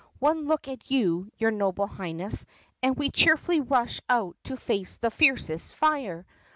[0.17, 2.47] One look at you, your Noble Highness,
[2.81, 6.25] and we cheefully rush out to face the fiercest fire.